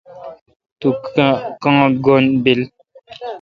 تو 0.79 0.89
کاں 1.63 1.83
گن 2.05 2.23
بیل۔ 2.43 2.61